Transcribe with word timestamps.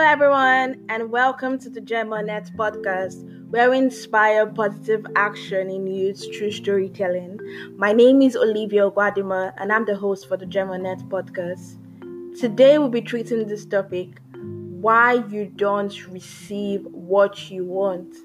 everyone, 0.00 0.82
and 0.88 1.10
welcome 1.10 1.58
to 1.58 1.68
the 1.68 1.80
Net 1.80 2.50
podcast, 2.56 3.50
where 3.50 3.70
we 3.70 3.76
inspire 3.76 4.46
positive 4.46 5.04
action 5.16 5.68
in 5.68 5.86
youth 5.86 6.34
through 6.34 6.50
storytelling. 6.52 7.38
My 7.76 7.92
name 7.92 8.22
is 8.22 8.34
Olivia 8.34 8.90
Guadima, 8.90 9.52
and 9.58 9.70
I'm 9.70 9.84
the 9.84 9.94
host 9.94 10.28
for 10.28 10.38
the 10.38 10.46
Net 10.46 10.98
podcast. 11.10 11.76
Today, 12.40 12.78
we'll 12.78 12.88
be 12.88 13.02
treating 13.02 13.46
this 13.46 13.66
topic 13.66 14.18
why 14.80 15.22
you 15.28 15.52
don't 15.56 16.06
receive 16.08 16.86
what 16.86 17.50
you 17.50 17.66
want. 17.66 18.16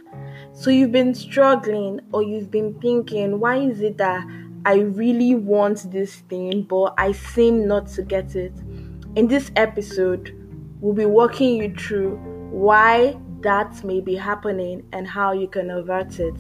So, 0.54 0.70
you've 0.70 0.94
been 0.94 1.14
struggling, 1.14 2.00
or 2.14 2.24
you've 2.24 2.50
been 2.50 2.80
thinking, 2.80 3.42
why 3.42 3.58
is 3.58 3.82
it 3.82 3.98
that 3.98 4.26
I 4.66 4.76
really 4.76 5.36
want 5.36 5.92
this 5.92 6.16
thing, 6.30 6.62
but 6.64 6.94
I 6.98 7.12
seem 7.12 7.68
not 7.68 7.88
to 7.90 8.04
get 8.04 8.38
it? 8.38 8.54
In 9.16 9.28
this 9.28 9.52
episode, 9.58 10.34
we'll 10.80 10.94
be 10.94 11.06
walking 11.06 11.56
you 11.58 11.74
through 11.74 12.16
why 12.52 13.18
that 13.42 13.84
may 13.84 14.02
be 14.02 14.16
happening 14.16 14.84
and 14.94 15.08
how 15.08 15.32
you 15.32 15.48
can 15.48 15.70
avert 15.70 16.20
it. 16.20 16.36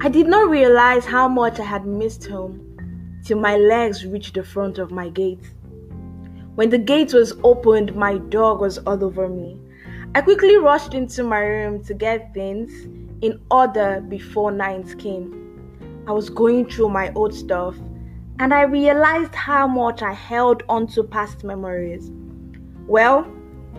I 0.00 0.08
did 0.08 0.26
not 0.26 0.50
realize 0.50 1.04
how 1.04 1.28
much 1.28 1.60
I 1.60 1.64
had 1.64 1.86
missed 1.86 2.26
home 2.26 2.60
till 3.24 3.38
my 3.38 3.56
legs 3.56 4.04
reached 4.04 4.34
the 4.34 4.44
front 4.44 4.78
of 4.78 4.90
my 4.90 5.08
gate. 5.08 5.52
When 6.56 6.70
the 6.70 6.78
gate 6.78 7.14
was 7.14 7.34
opened, 7.42 7.94
my 7.96 8.18
dog 8.18 8.60
was 8.60 8.78
all 8.78 9.02
over 9.02 9.28
me. 9.28 9.58
I 10.14 10.20
quickly 10.20 10.56
rushed 10.56 10.94
into 10.94 11.24
my 11.24 11.40
room 11.40 11.82
to 11.84 11.94
get 11.94 12.34
things 12.34 12.70
in 13.22 13.40
order 13.50 14.04
before 14.08 14.52
night 14.52 14.98
came. 14.98 16.04
I 16.06 16.12
was 16.12 16.28
going 16.28 16.68
through 16.68 16.90
my 16.90 17.12
old 17.14 17.34
stuff 17.34 17.76
and 18.38 18.52
I 18.52 18.62
realized 18.62 19.34
how 19.34 19.66
much 19.66 20.02
I 20.02 20.12
held 20.12 20.62
onto 20.68 21.02
past 21.02 21.44
memories. 21.44 22.10
Well, 22.86 23.26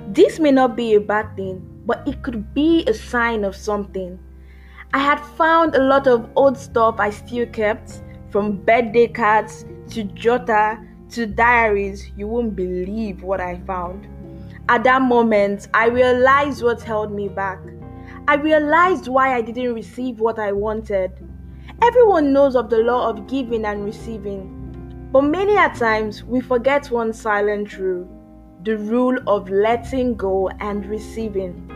this 0.07 0.39
may 0.39 0.51
not 0.51 0.75
be 0.75 0.95
a 0.95 0.99
bad 0.99 1.35
thing, 1.35 1.61
but 1.85 2.07
it 2.07 2.23
could 2.23 2.55
be 2.55 2.83
a 2.87 2.93
sign 2.93 3.43
of 3.43 3.55
something. 3.55 4.17
I 4.93 4.99
had 4.99 5.19
found 5.19 5.75
a 5.75 5.83
lot 5.83 6.07
of 6.07 6.27
old 6.35 6.57
stuff 6.57 6.95
I 6.97 7.11
still 7.11 7.45
kept, 7.45 8.01
from 8.31 8.63
birthday 8.63 9.07
cards 9.07 9.63
to 9.91 10.05
jotter 10.05 10.83
to 11.11 11.27
diaries. 11.27 12.09
You 12.17 12.27
won't 12.27 12.55
believe 12.55 13.21
what 13.21 13.39
I 13.39 13.59
found. 13.67 14.07
At 14.69 14.83
that 14.85 15.03
moment, 15.03 15.67
I 15.75 15.85
realized 15.85 16.63
what 16.63 16.81
held 16.81 17.11
me 17.11 17.27
back. 17.27 17.59
I 18.27 18.35
realized 18.35 19.07
why 19.07 19.35
I 19.35 19.41
didn't 19.41 19.75
receive 19.75 20.19
what 20.19 20.39
I 20.39 20.51
wanted. 20.51 21.11
Everyone 21.83 22.33
knows 22.33 22.55
of 22.55 22.71
the 22.71 22.79
law 22.79 23.07
of 23.07 23.27
giving 23.27 23.65
and 23.65 23.85
receiving, 23.85 25.09
but 25.11 25.21
many 25.21 25.55
a 25.57 25.69
times 25.69 26.23
we 26.23 26.41
forget 26.41 26.89
one 26.89 27.13
silent 27.13 27.77
rule 27.77 28.09
the 28.65 28.77
rule 28.77 29.17
of 29.27 29.47
letting 29.49 30.15
go 30.15 30.49
and 30.59 30.85
receiving. 30.87 31.71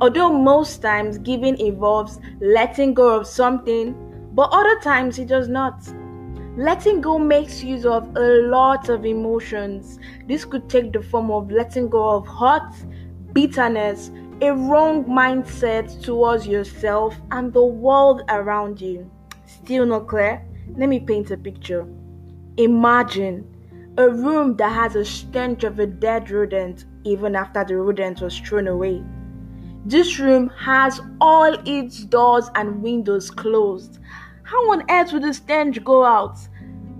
Although 0.00 0.32
most 0.32 0.82
times 0.82 1.16
giving 1.18 1.58
involves 1.58 2.20
letting 2.40 2.94
go 2.94 3.18
of 3.18 3.26
something, 3.26 3.94
but 4.34 4.50
other 4.52 4.78
times 4.80 5.18
it 5.18 5.28
does 5.28 5.48
not. 5.48 5.82
Letting 6.56 7.00
go 7.00 7.18
makes 7.18 7.62
use 7.62 7.86
of 7.86 8.16
a 8.16 8.42
lot 8.48 8.88
of 8.90 9.06
emotions. 9.06 9.98
This 10.26 10.44
could 10.44 10.68
take 10.68 10.92
the 10.92 11.02
form 11.02 11.30
of 11.30 11.50
letting 11.50 11.88
go 11.88 12.08
of 12.10 12.26
hurt, 12.26 12.74
bitterness, 13.32 14.10
a 14.42 14.52
wrong 14.52 15.04
mindset 15.04 16.02
towards 16.02 16.46
yourself 16.46 17.16
and 17.30 17.52
the 17.52 17.64
world 17.64 18.22
around 18.28 18.80
you. 18.80 19.10
Still 19.46 19.86
not 19.86 20.06
clear? 20.06 20.44
Let 20.76 20.88
me 20.88 21.00
paint 21.00 21.30
a 21.30 21.36
picture. 21.36 21.86
Imagine 22.56 23.46
a 23.96 24.08
room 24.08 24.56
that 24.56 24.72
has 24.72 24.96
a 24.96 25.04
stench 25.04 25.64
of 25.64 25.78
a 25.78 25.86
dead 25.86 26.30
rodent 26.30 26.84
even 27.04 27.34
after 27.34 27.64
the 27.64 27.76
rodent 27.76 28.20
was 28.20 28.38
thrown 28.38 28.68
away. 28.68 29.02
This 29.84 30.18
room 30.18 30.50
has 30.58 31.00
all 31.20 31.56
its 31.64 32.04
doors 32.04 32.50
and 32.54 32.82
windows 32.82 33.30
closed. 33.30 33.98
How 34.42 34.70
on 34.72 34.84
earth 34.90 35.12
would 35.12 35.22
the 35.22 35.32
stench 35.32 35.82
go 35.84 36.04
out? 36.04 36.38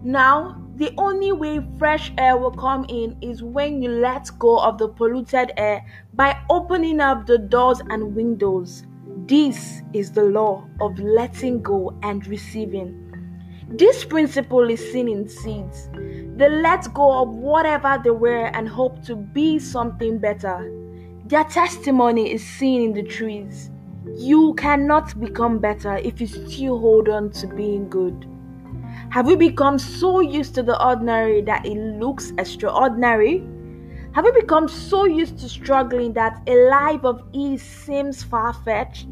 Now, 0.02 0.62
the 0.76 0.94
only 0.96 1.32
way 1.32 1.60
fresh 1.78 2.12
air 2.18 2.36
will 2.36 2.52
come 2.52 2.86
in 2.88 3.16
is 3.20 3.42
when 3.42 3.82
you 3.82 3.90
let 3.90 4.30
go 4.38 4.60
of 4.60 4.78
the 4.78 4.88
polluted 4.88 5.52
air 5.56 5.84
by 6.14 6.40
opening 6.48 7.00
up 7.00 7.26
the 7.26 7.36
doors 7.36 7.80
and 7.90 8.14
windows. 8.14 8.84
This 9.26 9.82
is 9.92 10.12
the 10.12 10.22
law 10.22 10.64
of 10.80 10.98
letting 11.00 11.62
go 11.62 11.98
and 12.02 12.24
receiving. 12.28 13.04
This 13.68 14.04
principle 14.04 14.70
is 14.70 14.92
seen 14.92 15.08
in 15.08 15.28
seeds. 15.28 15.88
They 16.38 16.48
let 16.48 16.94
go 16.94 17.20
of 17.20 17.30
whatever 17.30 18.00
they 18.02 18.10
were 18.10 18.46
and 18.54 18.68
hope 18.68 19.02
to 19.06 19.16
be 19.16 19.58
something 19.58 20.20
better. 20.20 20.72
Their 21.24 21.42
testimony 21.42 22.32
is 22.32 22.46
seen 22.46 22.80
in 22.80 22.92
the 22.92 23.02
trees. 23.02 23.72
You 24.14 24.54
cannot 24.54 25.18
become 25.18 25.58
better 25.58 25.96
if 25.96 26.20
you 26.20 26.28
still 26.28 26.78
hold 26.78 27.08
on 27.08 27.30
to 27.30 27.48
being 27.48 27.90
good. 27.90 28.24
Have 29.10 29.28
you 29.28 29.36
become 29.36 29.80
so 29.80 30.20
used 30.20 30.54
to 30.54 30.62
the 30.62 30.80
ordinary 30.80 31.40
that 31.42 31.66
it 31.66 31.76
looks 31.76 32.32
extraordinary? 32.38 33.44
Have 34.12 34.24
you 34.24 34.32
become 34.32 34.68
so 34.68 35.06
used 35.06 35.40
to 35.40 35.48
struggling 35.48 36.12
that 36.12 36.40
a 36.46 36.54
life 36.70 37.04
of 37.04 37.20
ease 37.32 37.64
seems 37.64 38.22
far 38.22 38.52
fetched? 38.52 39.08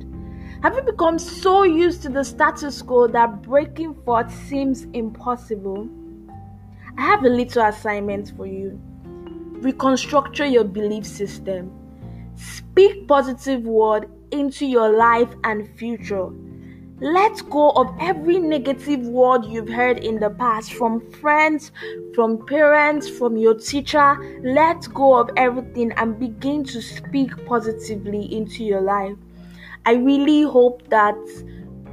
Have 0.62 0.76
you 0.76 0.82
become 0.82 1.18
so 1.18 1.64
used 1.64 2.02
to 2.02 2.08
the 2.08 2.22
status 2.22 2.82
quo 2.82 3.08
that 3.08 3.42
breaking 3.42 3.94
forth 4.04 4.32
seems 4.46 4.84
impossible? 4.92 5.88
I 6.98 7.02
have 7.02 7.24
a 7.24 7.28
little 7.28 7.62
assignment 7.62 8.32
for 8.36 8.46
you. 8.46 8.80
Reconstruct 9.04 10.38
your 10.38 10.64
belief 10.64 11.06
system. 11.06 11.70
Speak 12.34 13.06
positive 13.06 13.62
word 13.64 14.08
into 14.30 14.66
your 14.66 14.96
life 14.96 15.28
and 15.44 15.68
future. 15.78 16.28
Let 17.00 17.42
go 17.50 17.72
of 17.72 17.94
every 18.00 18.38
negative 18.38 19.00
word 19.00 19.44
you've 19.44 19.68
heard 19.68 19.98
in 19.98 20.18
the 20.18 20.30
past 20.30 20.72
from 20.72 21.00
friends, 21.12 21.70
from 22.14 22.46
parents, 22.46 23.06
from 23.06 23.36
your 23.36 23.54
teacher. 23.54 24.16
Let 24.42 24.88
go 24.94 25.14
of 25.14 25.28
everything 25.36 25.92
and 25.98 26.18
begin 26.18 26.64
to 26.64 26.80
speak 26.80 27.44
positively 27.44 28.34
into 28.34 28.64
your 28.64 28.80
life. 28.80 29.16
I 29.84 29.92
really 29.92 30.42
hope 30.42 30.88
that 30.88 31.16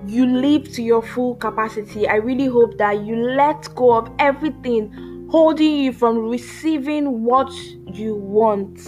you 0.08 0.26
live 0.26 0.72
to 0.74 0.82
your 0.82 1.02
full 1.02 1.36
capacity. 1.36 2.08
I 2.08 2.16
really 2.16 2.48
hope 2.48 2.78
that 2.78 3.06
you 3.06 3.16
let 3.16 3.74
go 3.76 3.94
of 3.94 4.12
everything 4.20 5.28
holding 5.30 5.78
you 5.78 5.92
from 5.92 6.30
receiving 6.30 7.24
what 7.24 7.52
you 7.88 8.14
want, 8.16 8.80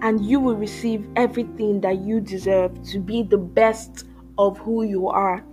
and 0.00 0.24
you 0.24 0.40
will 0.40 0.56
receive 0.56 1.06
everything 1.16 1.80
that 1.82 1.98
you 1.98 2.20
deserve 2.20 2.82
to 2.84 2.98
be 2.98 3.22
the 3.22 3.36
best 3.36 4.06
of 4.38 4.56
who 4.58 4.84
you 4.84 5.08
are. 5.08 5.44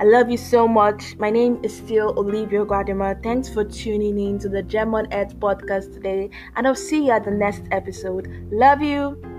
I 0.00 0.04
love 0.04 0.30
you 0.30 0.38
so 0.38 0.66
much. 0.66 1.16
My 1.18 1.28
name 1.28 1.60
is 1.62 1.76
still 1.76 2.14
Olivia 2.16 2.64
Guadima. 2.64 3.22
Thanks 3.22 3.48
for 3.48 3.64
tuning 3.64 4.18
in 4.18 4.38
to 4.38 4.48
the 4.48 4.62
Gem 4.62 4.94
on 4.94 5.12
Earth 5.12 5.38
podcast 5.38 5.92
today, 5.92 6.30
and 6.56 6.66
I'll 6.66 6.74
see 6.74 7.06
you 7.06 7.12
at 7.12 7.24
the 7.24 7.30
next 7.30 7.64
episode. 7.70 8.28
Love 8.50 8.80
you. 8.80 9.33